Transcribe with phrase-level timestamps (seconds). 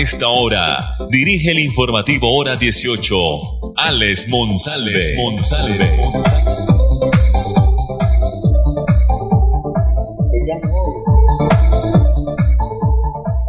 [0.00, 0.78] Esta hora,
[1.10, 3.14] dirige el informativo Hora 18,
[3.76, 4.98] Alex Monsalve.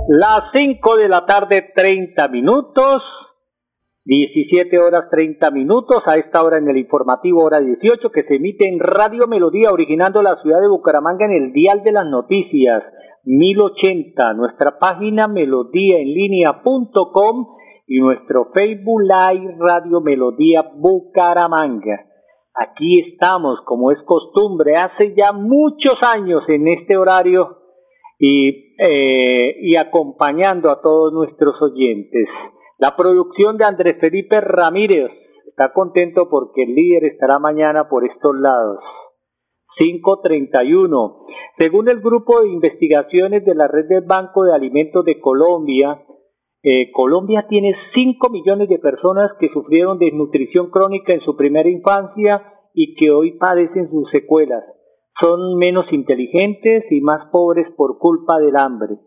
[0.09, 3.01] Las 5 de la tarde, 30 minutos.
[4.03, 6.01] 17 horas 30 minutos.
[6.05, 10.21] A esta hora en el informativo hora 18 que se emite en Radio Melodía originando
[10.21, 12.83] la ciudad de Bucaramanga en el dial de las noticias
[13.23, 22.05] 1080, nuestra página melodíaenlínea.com y nuestro Facebook Live Radio Melodía Bucaramanga.
[22.53, 27.57] Aquí estamos, como es costumbre, hace ya muchos años en este horario
[28.17, 32.27] y, eh, y acompañando a todos nuestros oyentes.
[32.77, 35.11] La producción de Andrés Felipe Ramírez
[35.47, 38.79] está contento porque el líder estará mañana por estos lados.
[39.77, 41.25] 531.
[41.57, 46.03] Según el grupo de investigaciones de la red del Banco de Alimentos de Colombia,
[46.63, 52.43] eh, Colombia tiene 5 millones de personas que sufrieron desnutrición crónica en su primera infancia
[52.73, 54.63] y que hoy padecen sus secuelas
[55.19, 58.97] son menos inteligentes y más pobres por culpa del hambre.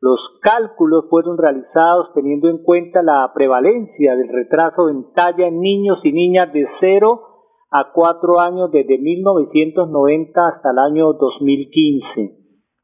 [0.00, 5.98] Los cálculos fueron realizados teniendo en cuenta la prevalencia del retraso en talla en niños
[6.02, 7.29] y niñas de 0
[7.70, 12.36] a 4 años desde 1990 hasta el año 2015.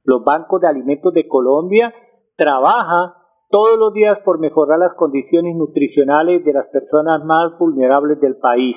[0.05, 1.93] Los bancos de alimentos de Colombia
[2.37, 3.13] trabajan
[3.51, 8.77] todos los días por mejorar las condiciones nutricionales de las personas más vulnerables del país.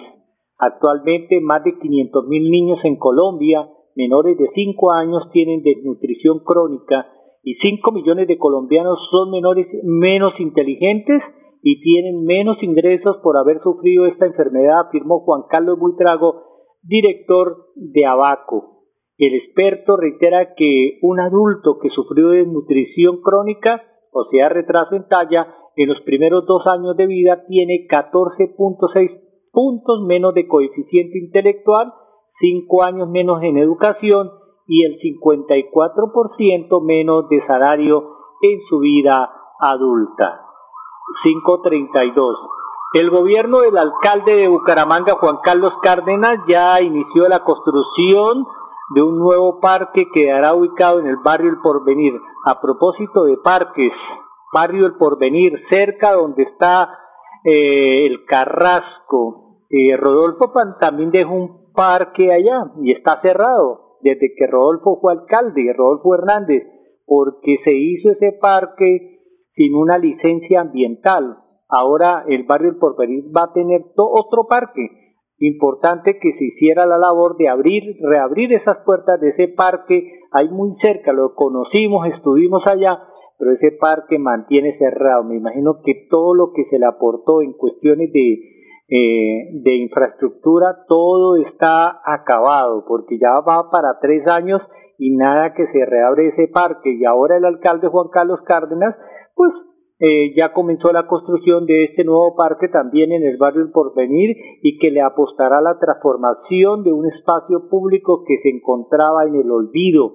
[0.58, 7.08] Actualmente más de 500 mil niños en Colombia menores de 5 años tienen desnutrición crónica
[7.44, 11.22] y 5 millones de colombianos son menores menos inteligentes
[11.62, 16.44] y tienen menos ingresos por haber sufrido esta enfermedad, afirmó Juan Carlos Buitrago,
[16.82, 18.84] director de Abaco.
[19.18, 25.54] El experto reitera que un adulto que sufrió desnutrición crónica, o sea, retraso en talla,
[25.76, 29.22] en los primeros dos años de vida tiene 14.6
[29.52, 31.94] puntos menos de coeficiente intelectual
[32.40, 34.32] cinco años menos en educación
[34.68, 40.49] y el 54% menos de salario en su vida adulta.
[41.24, 42.36] 532.
[42.94, 48.46] El gobierno del alcalde de Bucaramanga, Juan Carlos Cárdenas, ya inició la construcción
[48.96, 52.14] de un nuevo parque que quedará ubicado en el barrio El Porvenir.
[52.46, 53.92] A propósito de parques,
[54.52, 56.98] barrio El Porvenir, cerca donde está
[57.44, 59.66] eh, el Carrasco.
[59.70, 65.74] Eh, Rodolfo también dejó un parque allá y está cerrado desde que Rodolfo fue alcalde,
[65.78, 66.64] Rodolfo Hernández,
[67.06, 69.19] porque se hizo ese parque
[69.60, 71.38] sin una licencia ambiental.
[71.68, 74.88] Ahora el barrio El Porvenir va a tener otro parque.
[75.38, 80.22] Importante que se hiciera la labor de abrir, reabrir esas puertas de ese parque.
[80.32, 83.00] Ahí muy cerca, lo conocimos, estuvimos allá,
[83.38, 85.26] pero ese parque mantiene cerrado.
[85.26, 88.40] Me imagino que todo lo que se le aportó en cuestiones de
[88.92, 94.64] eh, de infraestructura, todo está acabado, porque ya va para tres años
[94.98, 96.96] y nada que se reabre ese parque.
[96.96, 98.96] Y ahora el alcalde Juan Carlos Cárdenas,
[99.40, 99.54] pues
[100.00, 104.36] eh, ya comenzó la construcción de este nuevo parque también en el barrio El Porvenir
[104.62, 109.50] y que le apostará la transformación de un espacio público que se encontraba en el
[109.50, 110.12] olvido.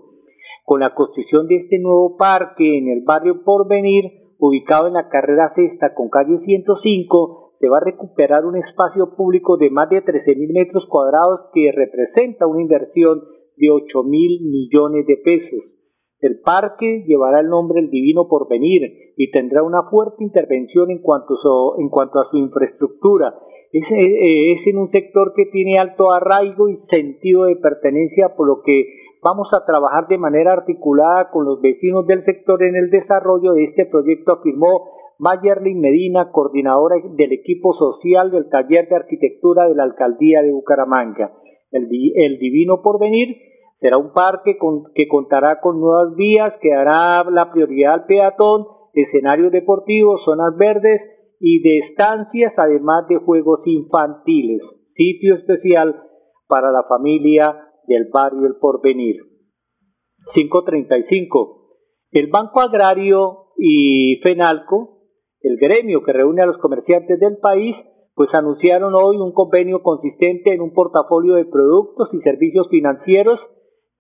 [0.67, 5.55] Con la construcción de este nuevo parque en el barrio Porvenir, ubicado en la carrera
[5.55, 10.37] sexta con calle 105, se va a recuperar un espacio público de más de 13
[10.37, 13.23] mil metros cuadrados que representa una inversión
[13.57, 15.74] de 8 mil millones de pesos.
[16.25, 21.35] El parque llevará el nombre El Divino Porvenir y tendrá una fuerte intervención en cuanto,
[21.35, 23.35] a su infraestructura.
[23.71, 28.47] Es, eh, es en un sector que tiene alto arraigo y sentido de pertenencia, por
[28.47, 28.87] lo que
[29.23, 33.65] vamos a trabajar de manera articulada con los vecinos del sector en el desarrollo de
[33.65, 39.83] este proyecto, afirmó Mayerlin Medina, coordinadora del equipo social del taller de arquitectura de la
[39.83, 41.35] alcaldía de Bucaramanga.
[41.71, 41.89] El,
[42.39, 43.37] Divino Porvenir
[43.85, 44.57] será un parque
[44.95, 48.65] que contará con nuevas vías, que dará la prioridad al peatón,
[48.95, 51.03] escenarios deportivos, zonas verdes
[51.39, 54.63] y de estancias, además de juegos infantiles.
[54.95, 56.03] Sitio especial
[56.49, 57.55] para la familia
[57.87, 59.17] del barrio El Porvenir.
[60.33, 61.77] 535.
[62.13, 65.03] El Banco Agrario y FENALCO
[65.43, 67.77] el gremio que reúne a los comerciantes del país,
[68.15, 73.39] pues anunciaron hoy un convenio consistente en un portafolio de productos y servicios financieros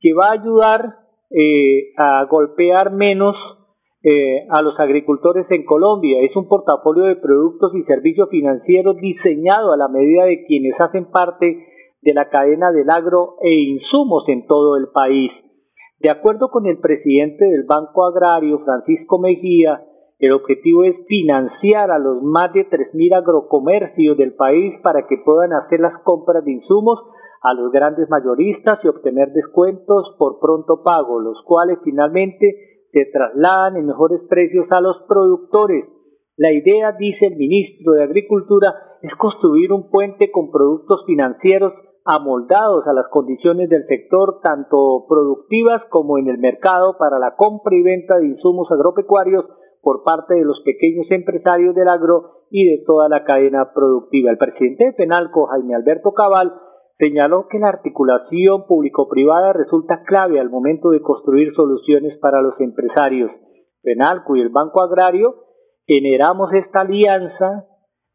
[0.00, 0.96] que va a ayudar
[1.31, 3.37] eh, a golpear menos
[4.02, 6.20] eh, a los agricultores en Colombia.
[6.20, 11.11] Es un portafolio de productos y servicios financieros diseñado a la medida de quienes hacen
[11.11, 11.67] parte
[12.02, 15.31] de la cadena del agro e insumos en todo el país.
[16.00, 19.82] De acuerdo con el presidente del Banco Agrario, Francisco Mejía,
[20.19, 25.55] el objetivo es financiar a los más de 3.000 agrocomercios del país para que puedan
[25.55, 27.00] hacer las compras de insumos
[27.44, 33.76] a los grandes mayoristas y obtener descuentos por pronto pago, los cuales finalmente se trasladan
[33.76, 35.85] en mejores precios a los productores.
[36.37, 38.70] La idea, dice el ministro de Agricultura,
[39.02, 41.75] es construir un puente con productos financieros
[42.06, 47.76] amoldados a las condiciones del sector, tanto productivas como en el mercado, para la compra
[47.76, 49.44] y venta de insumos agropecuarios
[49.82, 54.31] por parte de los pequeños empresarios del agro y de toda la cadena productiva.
[54.31, 56.52] El presidente de Penalco, Jaime Alberto Cabal,
[56.99, 63.31] señaló que la articulación público-privada resulta clave al momento de construir soluciones para los empresarios.
[63.82, 65.35] Penalco y el Banco Agrario
[65.87, 67.67] generamos esta alianza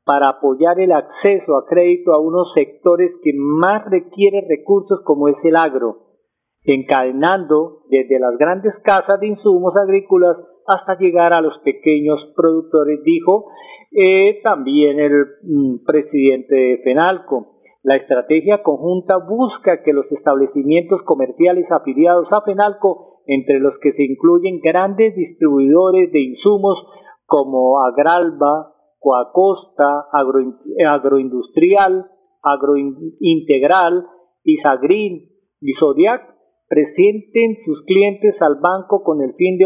[0.05, 5.35] para apoyar el acceso a crédito a unos sectores que más requieren recursos como es
[5.43, 6.15] el agro,
[6.63, 13.51] encadenando desde las grandes casas de insumos agrícolas hasta llegar a los pequeños productores, dijo
[13.91, 17.58] eh, también el mm, presidente de FENALCO.
[17.81, 24.03] La estrategia conjunta busca que los establecimientos comerciales afiliados a FENALCO, entre los que se
[24.03, 26.77] incluyen grandes distribuidores de insumos
[27.25, 32.05] como Agralba, Coacosta, Agroindustrial,
[32.43, 34.07] Agrointegral,
[34.43, 35.29] Isagrin
[35.61, 36.35] y Zodiac,
[36.67, 39.65] presenten sus clientes al banco con el fin de,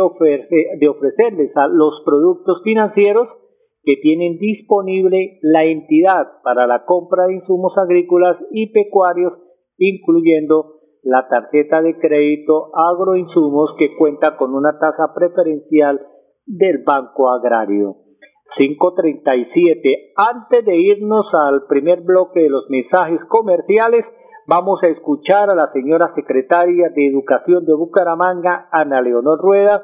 [0.79, 3.27] de ofrecerles a los productos financieros
[3.83, 9.33] que tienen disponible la entidad para la compra de insumos agrícolas y pecuarios,
[9.77, 15.99] incluyendo la tarjeta de crédito agroinsumos que cuenta con una tasa preferencial
[16.45, 17.97] del Banco Agrario.
[18.55, 20.13] 537.
[20.15, 24.05] Antes de irnos al primer bloque de los mensajes comerciales,
[24.47, 29.83] vamos a escuchar a la señora secretaria de Educación de Bucaramanga, Ana Leonor Rueda,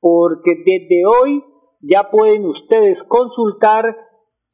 [0.00, 1.44] porque desde hoy
[1.80, 3.84] ya pueden ustedes consultar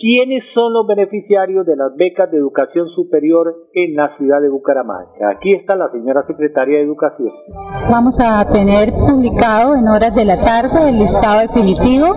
[0.03, 5.31] quiénes son los beneficiarios de las becas de educación superior en la ciudad de Bucaramanga.
[5.33, 7.29] Aquí está la señora secretaria de Educación.
[7.89, 12.17] Vamos a tener publicado en horas de la tarde el listado definitivo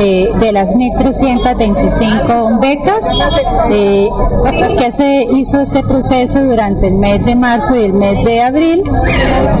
[0.00, 3.12] eh, de las 1.325 becas
[3.70, 4.08] eh,
[4.78, 8.82] que se hizo este proceso durante el mes de marzo y el mes de abril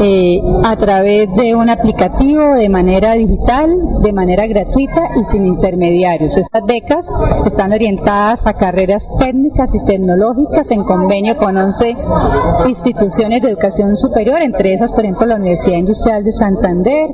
[0.00, 6.38] eh, a través de un aplicativo de manera digital, de manera gratuita y sin intermediarios.
[6.38, 7.10] Estas becas
[7.50, 11.96] están orientadas a carreras técnicas y tecnológicas en convenio con 11
[12.68, 17.10] instituciones de educación superior, entre esas, por ejemplo, la Universidad Industrial de Santander,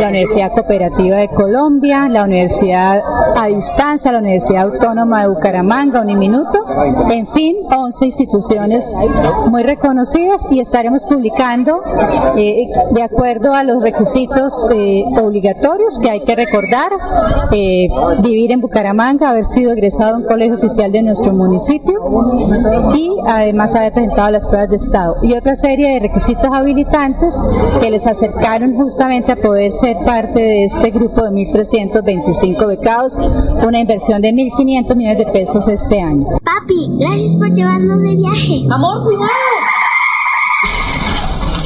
[0.00, 3.02] la Universidad Cooperativa de Colombia, la Universidad
[3.36, 6.64] a Distancia, la Universidad Autónoma de Bucaramanga, Uniminuto,
[7.10, 8.94] en fin, 11 instituciones
[9.50, 11.82] muy reconocidas y estaremos publicando
[12.36, 16.92] eh, de acuerdo a los requisitos eh, obligatorios que hay que recordar,
[17.52, 17.88] eh,
[18.22, 22.00] vivir en Bucaramanga, haber sido egresado a un colegio oficial de nuestro municipio
[22.94, 27.40] y además haber presentado las pruebas de Estado y otra serie de requisitos habilitantes
[27.80, 33.18] que les acercaron justamente a poder ser parte de este grupo de 1.325 becados,
[33.66, 36.26] una inversión de 1.500 millones de pesos este año.
[36.44, 38.66] Papi, gracias por llevarnos de viaje.
[38.70, 39.75] Amor, cuidado.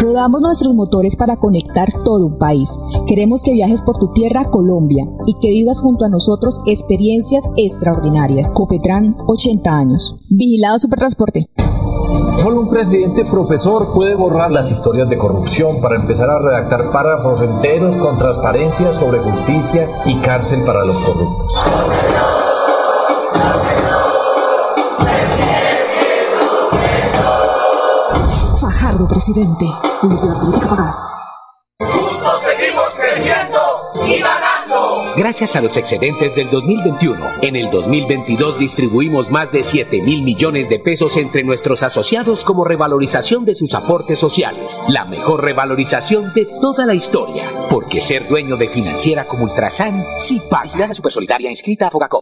[0.00, 2.70] Rodamos nuestros motores para conectar todo un país.
[3.06, 8.54] Queremos que viajes por tu tierra, Colombia, y que vivas junto a nosotros experiencias extraordinarias.
[8.54, 10.16] Copetran, 80 años.
[10.28, 11.48] Vigilado Supertransporte.
[12.38, 17.40] Solo un presidente profesor puede borrar las historias de corrupción para empezar a redactar párrafos
[17.40, 21.52] enteros con transparencia sobre justicia y cárcel para los corruptos.
[29.08, 29.66] Presidente.
[30.00, 30.96] Publicidad política pagada.
[31.80, 33.58] Juntos seguimos creciendo
[34.06, 35.02] y ganando.
[35.16, 40.68] Gracias a los excedentes del 2021, en el 2022 distribuimos más de 7 mil millones
[40.68, 44.80] de pesos entre nuestros asociados como revalorización de sus aportes sociales.
[44.88, 47.44] La mejor revalorización de toda la historia.
[47.68, 50.86] Porque ser dueño de financiera como Ultrasan sí paga.
[50.86, 52.21] la super solidaria inscrita a Fogacop.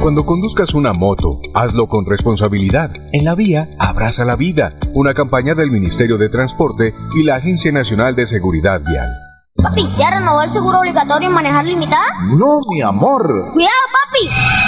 [0.00, 2.90] Cuando conduzcas una moto, hazlo con responsabilidad.
[3.12, 4.72] En la vía, abraza la vida.
[4.94, 9.08] Una campaña del Ministerio de Transporte y la Agencia Nacional de Seguridad Vial.
[9.60, 12.06] Papi, ¿ya renovó el seguro obligatorio en manejar limitada?
[12.22, 13.50] No, mi amor.
[13.52, 14.67] Cuidado, papi.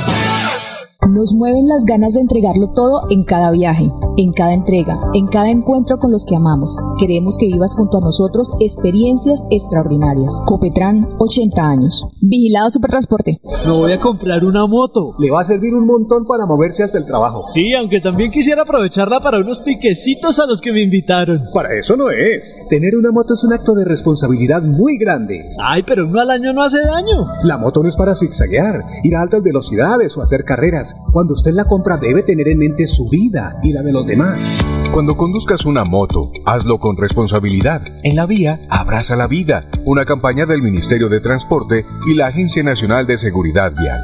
[1.11, 3.91] Nos mueven las ganas de entregarlo todo en cada viaje,
[4.21, 6.75] en cada entrega, en cada encuentro con los que amamos.
[6.99, 10.41] Queremos que vivas junto a nosotros experiencias extraordinarias.
[10.45, 12.05] Copetran, 80 años.
[12.21, 13.41] Vigilado Supertransporte.
[13.65, 15.15] Me voy a comprar una moto.
[15.17, 17.45] Le va a servir un montón para moverse hasta el trabajo.
[17.51, 21.41] Sí, aunque también quisiera aprovecharla para unos piquecitos a los que me invitaron.
[21.51, 22.55] Para eso no es.
[22.69, 25.43] Tener una moto es un acto de responsabilidad muy grande.
[25.59, 27.27] Ay, pero uno al año no hace daño.
[27.43, 30.93] La moto no es para zigzaguear, ir a altas velocidades o hacer carreras.
[31.11, 34.63] Cuando usted la compra debe tener en mente su vida y la de los demás.
[34.91, 37.81] Cuando conduzcas una moto, hazlo con responsabilidad.
[38.03, 39.65] En la vía, abraza la vida.
[39.85, 44.01] Una campaña del Ministerio de Transporte y la Agencia Nacional de Seguridad Vial.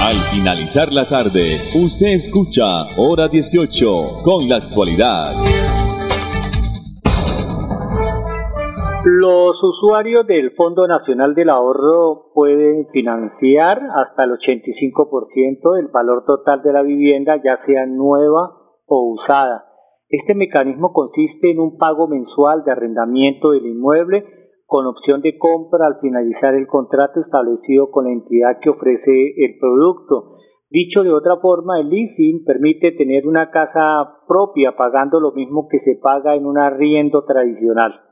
[0.00, 5.34] Al finalizar la tarde, usted escucha Hora 18 con la actualidad.
[9.10, 16.60] Los usuarios del Fondo Nacional del Ahorro pueden financiar hasta el 85% del valor total
[16.60, 18.52] de la vivienda, ya sea nueva
[18.84, 19.64] o usada.
[20.10, 24.26] Este mecanismo consiste en un pago mensual de arrendamiento del inmueble
[24.66, 29.58] con opción de compra al finalizar el contrato establecido con la entidad que ofrece el
[29.58, 30.36] producto.
[30.68, 35.78] Dicho de otra forma, el leasing permite tener una casa propia pagando lo mismo que
[35.78, 38.07] se paga en un arriendo tradicional.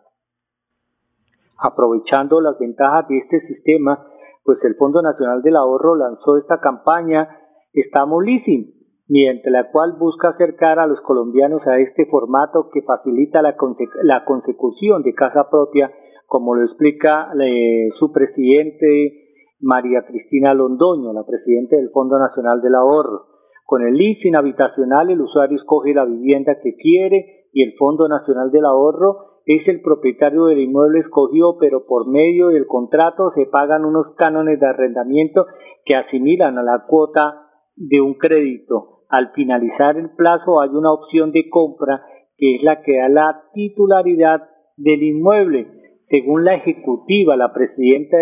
[1.59, 4.07] Aprovechando las ventajas de este sistema,
[4.45, 7.29] pues el Fondo Nacional del Ahorro lanzó esta campaña
[7.73, 8.73] Estamos Leasing,
[9.09, 13.55] mediante la cual busca acercar a los colombianos a este formato que facilita la,
[14.03, 15.91] la consecución de casa propia,
[16.27, 19.27] como lo explica eh, su presidente
[19.61, 23.27] María Cristina Londoño, la presidenta del Fondo Nacional del Ahorro.
[23.65, 28.51] Con el leasing habitacional el usuario escoge la vivienda que quiere y el Fondo Nacional
[28.51, 33.85] del Ahorro es el propietario del inmueble escogido, pero por medio del contrato se pagan
[33.85, 35.47] unos cánones de arrendamiento
[35.85, 39.05] que asimilan a la cuota de un crédito.
[39.09, 42.03] Al finalizar el plazo hay una opción de compra
[42.37, 44.43] que es la que da la titularidad
[44.77, 45.69] del inmueble.
[46.09, 48.17] Según la ejecutiva, la presidenta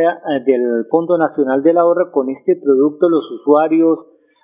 [0.45, 3.99] del Fondo Nacional del Ahorro, con este producto los usuarios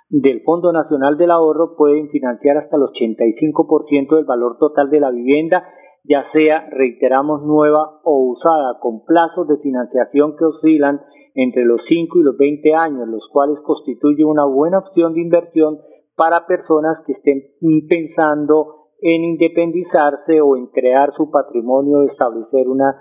[0.08, 5.10] del Fondo Nacional del Ahorro pueden financiar hasta el 85% del valor total de la
[5.10, 5.62] vivienda
[6.04, 11.00] ya sea, reiteramos, nueva o usada, con plazos de financiación que oscilan
[11.34, 15.78] entre los 5 y los 20 años, los cuales constituyen una buena opción de inversión
[16.16, 17.42] para personas que estén
[17.88, 22.94] pensando en independizarse o en crear su patrimonio, establecer una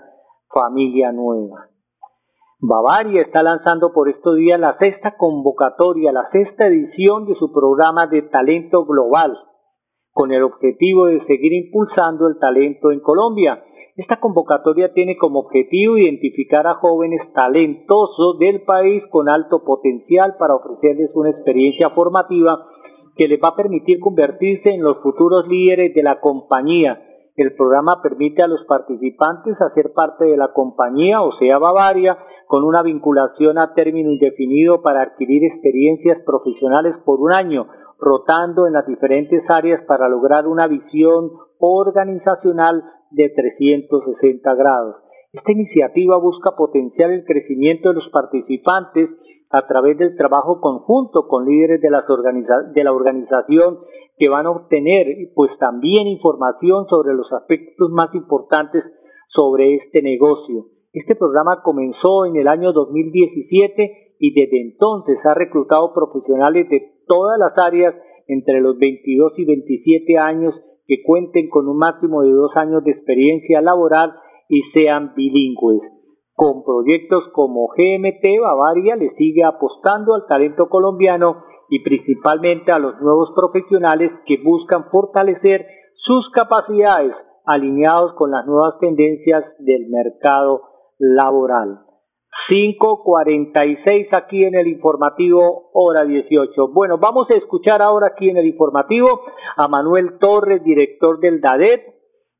[0.48, 1.68] familia nueva.
[2.62, 8.06] Bavaria está lanzando por estos días la sexta convocatoria, la sexta edición de su programa
[8.06, 9.36] de talento global,
[10.12, 13.62] con el objetivo de seguir impulsando el talento en Colombia.
[13.96, 20.54] Esta convocatoria tiene como objetivo identificar a jóvenes talentosos del país con alto potencial para
[20.54, 22.66] ofrecerles una experiencia formativa
[23.16, 27.02] que les va a permitir convertirse en los futuros líderes de la compañía.
[27.36, 32.64] El programa permite a los participantes hacer parte de la compañía, o sea, Bavaria, con
[32.64, 37.66] una vinculación a término indefinido para adquirir experiencias profesionales por un año,
[38.00, 44.96] rotando en las diferentes áreas para lograr una visión organizacional de 360 grados.
[45.32, 49.10] Esta iniciativa busca potenciar el crecimiento de los participantes
[49.50, 52.04] a través del trabajo conjunto con líderes de, las
[52.74, 53.78] de la organización
[54.16, 58.84] que van a obtener pues también información sobre los aspectos más importantes
[59.28, 60.66] sobre este negocio.
[60.92, 67.38] Este programa comenzó en el año 2017 y desde entonces ha reclutado profesionales de todas
[67.38, 67.94] las áreas
[68.28, 70.54] entre los 22 y 27 años
[70.86, 74.12] que cuenten con un máximo de dos años de experiencia laboral
[74.48, 75.80] y sean bilingües.
[76.34, 83.00] Con proyectos como GMT, Bavaria le sigue apostando al talento colombiano y principalmente a los
[83.00, 87.14] nuevos profesionales que buscan fortalecer sus capacidades
[87.46, 90.62] alineados con las nuevas tendencias del mercado
[90.98, 91.89] laboral.
[92.48, 96.68] 5.46 aquí en el informativo hora 18.
[96.72, 99.22] Bueno, vamos a escuchar ahora aquí en el informativo
[99.56, 101.80] a Manuel Torres, director del DADET.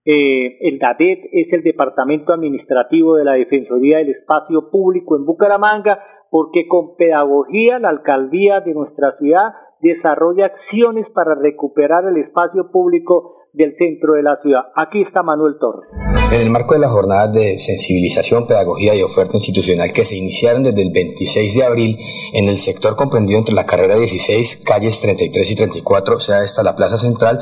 [0.05, 6.03] Eh, el DADET es el Departamento Administrativo de la Defensoría del Espacio Público en Bucaramanga,
[6.31, 13.37] porque con pedagogía la alcaldía de nuestra ciudad desarrolla acciones para recuperar el espacio público
[13.53, 14.73] del centro de la ciudad.
[14.77, 16.20] Aquí está Manuel Torres.
[16.33, 20.63] En el marco de las jornadas de sensibilización, pedagogía y oferta institucional que se iniciaron
[20.63, 21.99] desde el 26 de abril
[22.33, 26.63] en el sector comprendido entre la carrera 16, calles 33 y 34, o sea, esta
[26.63, 27.41] la Plaza Central,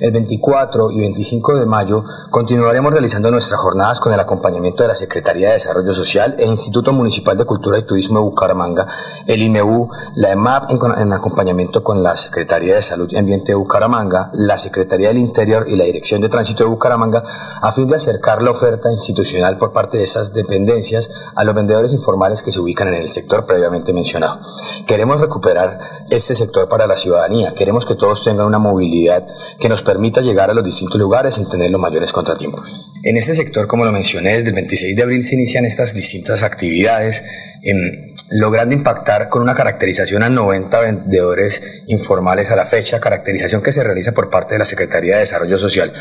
[0.00, 4.94] el 24 y 25 de mayo continuaremos realizando nuestras jornadas con el acompañamiento de la
[4.94, 8.86] Secretaría de Desarrollo Social, el Instituto Municipal de Cultura y Turismo de Bucaramanga,
[9.26, 14.30] el IMEU, la EMAP en, acompañamiento con la Secretaría de Salud y Ambiente de Bucaramanga,
[14.34, 17.22] la Secretaría del Interior y la Dirección de Tránsito de Bucaramanga,
[17.62, 21.92] a fin de acercar la oferta institucional por parte de esas dependencias a los vendedores
[21.92, 24.40] informales que se ubican en el sector previamente mencionado.
[24.86, 25.78] Queremos recuperar
[26.10, 29.26] este sector para la ciudadanía, queremos que todos tengan una movilidad
[29.60, 32.90] que nos permita llegar a los distintos lugares sin tener los mayores contratiempos.
[33.04, 36.42] En este sector, como lo mencioné, desde el 26 de abril se inician estas distintas
[36.42, 37.22] actividades.
[37.62, 43.72] En, logrando impactar con una caracterización a 90 vendedores informales a la fecha, caracterización que
[43.72, 45.92] se realiza por parte de la Secretaría de Desarrollo Social.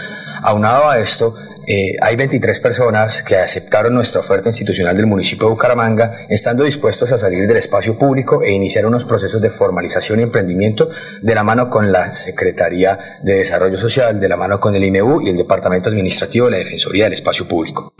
[0.41, 1.35] Aunado a esto,
[1.67, 7.11] eh, hay 23 personas que aceptaron nuestra oferta institucional del municipio de Bucaramanga, estando dispuestos
[7.11, 10.89] a salir del espacio público e iniciar unos procesos de formalización y emprendimiento
[11.21, 15.21] de la mano con la Secretaría de Desarrollo Social, de la mano con el IMEU
[15.21, 17.93] y el Departamento Administrativo de la Defensoría del Espacio Público.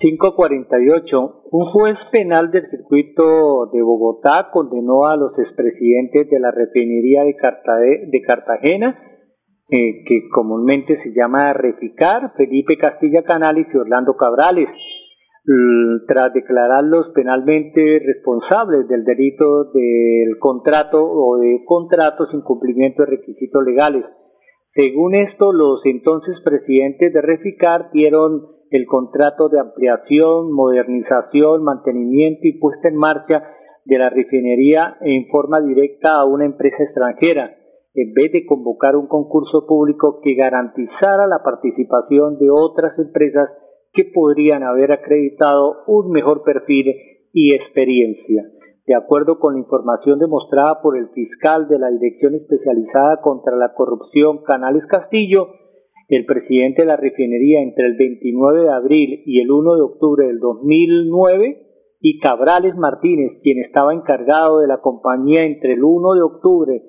[0.00, 1.42] 548.
[1.52, 7.36] Un juez penal del circuito de Bogotá condenó a los expresidentes de la refinería de,
[8.26, 8.98] Cartagena,
[9.68, 14.68] eh, que comúnmente se llama Reficar, Felipe Castilla Canales y Orlando Cabrales,
[16.06, 23.62] tras declararlos penalmente responsables del delito del contrato o de contrato sin cumplimiento de requisitos
[23.64, 24.04] legales.
[24.72, 32.58] Según esto, los entonces presidentes de Reficar dieron el contrato de ampliación, modernización, mantenimiento y
[32.58, 33.42] puesta en marcha
[33.84, 37.56] de la refinería en forma directa a una empresa extranjera,
[37.94, 43.48] en vez de convocar un concurso público que garantizara la participación de otras empresas
[43.92, 46.94] que podrían haber acreditado un mejor perfil
[47.32, 48.44] y experiencia.
[48.86, 53.74] De acuerdo con la información demostrada por el fiscal de la Dirección Especializada contra la
[53.74, 55.48] Corrupción Canales Castillo,
[56.16, 60.26] el presidente de la refinería entre el 29 de abril y el 1 de octubre
[60.26, 61.66] del 2009
[62.00, 66.82] y Cabrales Martínez, quien estaba encargado de la compañía entre el 1 de octubre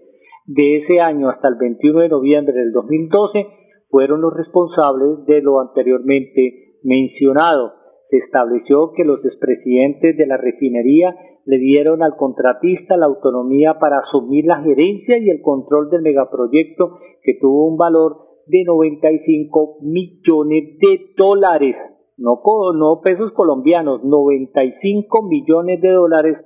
[0.45, 3.45] de ese año hasta el 21 de noviembre del 2012,
[3.89, 7.73] fueron los responsables de lo anteriormente mencionado.
[8.09, 13.99] Se estableció que los expresidentes de la refinería le dieron al contratista la autonomía para
[13.99, 20.77] asumir la gerencia y el control del megaproyecto que tuvo un valor de 95 millones
[20.79, 21.75] de dólares,
[22.17, 22.41] no,
[22.75, 26.37] no pesos colombianos, 95 millones de dólares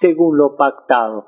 [0.00, 1.24] según lo pactado.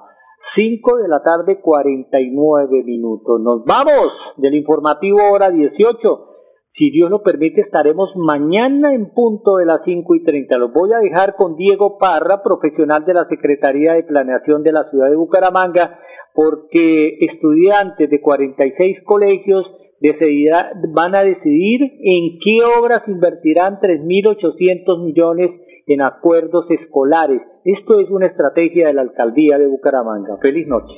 [0.56, 3.40] 5 de la tarde 49 minutos.
[3.40, 6.34] Nos vamos del informativo hora 18.
[6.76, 10.58] Si Dios lo permite, estaremos mañana en punto de las 5 y 30.
[10.58, 14.90] Los voy a dejar con Diego Parra, profesional de la Secretaría de Planeación de la
[14.90, 15.98] ciudad de Bucaramanga,
[16.34, 19.64] porque estudiantes de 46 colegios
[20.04, 25.50] decidirá, van a decidir en qué obras invertirán 3.800 millones
[25.86, 27.40] en acuerdos escolares.
[27.64, 30.36] Esto es una estrategia de la alcaldía de Bucaramanga.
[30.42, 30.94] Feliz noche.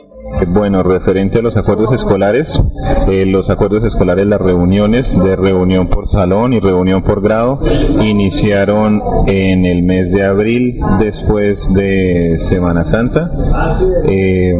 [0.49, 2.61] Bueno, referente a los acuerdos escolares,
[3.09, 7.61] eh, los acuerdos escolares, las reuniones de reunión por salón y reunión por grado
[8.03, 13.31] iniciaron en el mes de abril después de Semana Santa.
[14.09, 14.53] Eh,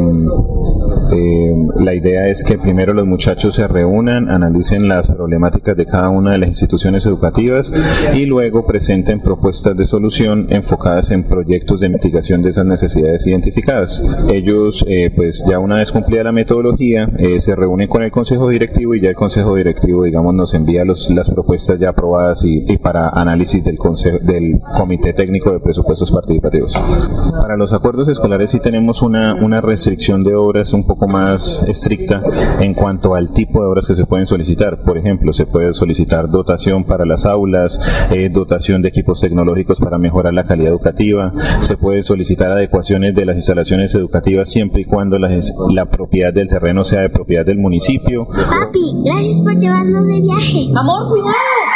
[1.13, 6.11] eh, la idea es que primero los muchachos se reúnan, analicen las problemáticas de cada
[6.11, 7.73] una de las instituciones educativas
[8.15, 14.03] y luego presenten propuestas de solución enfocadas en proyectos de mitigación de esas necesidades identificadas.
[14.33, 18.49] Ellos, eh, pues ya una vez cumplida la metodología, eh, se reúnen con el consejo
[18.49, 22.65] directivo y ya el consejo directivo, digamos, nos envía los, las propuestas ya aprobadas y,
[22.67, 26.75] y para análisis del consejo, del comité técnico de presupuestos participativos.
[27.41, 32.21] Para los acuerdos escolares sí tenemos una, una restricción de obras un poco más estricta
[32.61, 34.79] en cuanto al tipo de obras que se pueden solicitar.
[34.83, 37.79] Por ejemplo, se puede solicitar dotación para las aulas,
[38.11, 43.27] eh, dotación de equipos tecnológicos para mejorar la calidad educativa, se puede solicitar adecuaciones de
[43.27, 45.31] las instalaciones educativas siempre y cuando la,
[45.71, 48.27] la propiedad del terreno sea de propiedad del municipio.
[48.27, 50.69] Papi, gracias por llevarnos de viaje.
[50.75, 51.76] Amor, cuidado.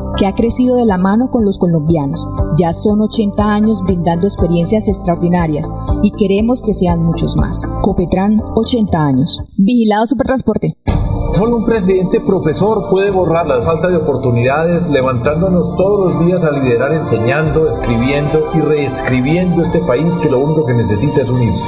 [0.21, 2.29] que ha crecido de la mano con los colombianos.
[2.55, 7.67] Ya son 80 años brindando experiencias extraordinarias y queremos que sean muchos más.
[7.81, 9.41] Copetran, 80 años.
[9.57, 10.77] Vigilado Supertransporte.
[11.33, 16.51] Solo un presidente profesor puede borrar la falta de oportunidades, levantándonos todos los días a
[16.51, 21.67] liderar, enseñando, escribiendo y reescribiendo este país que lo único que necesita es unirse.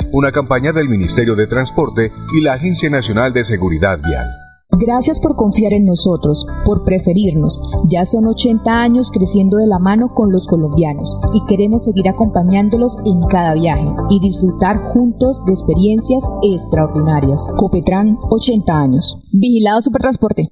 [0.13, 4.27] Una campaña del Ministerio de Transporte y la Agencia Nacional de Seguridad Vial.
[4.77, 7.61] Gracias por confiar en nosotros, por preferirnos.
[7.87, 12.97] Ya son 80 años creciendo de la mano con los colombianos y queremos seguir acompañándolos
[13.05, 17.47] en cada viaje y disfrutar juntos de experiencias extraordinarias.
[17.55, 19.17] Copetran, 80 años.
[19.31, 20.51] Vigilado Supertransporte.